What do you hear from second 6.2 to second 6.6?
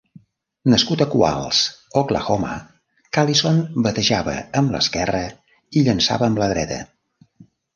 amb la